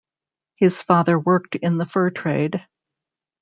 His 0.55 0.81
father 0.81 1.19
worked 1.19 1.53
in 1.53 1.77
the 1.77 1.85
fur 1.85 2.09
trade. 2.09 2.65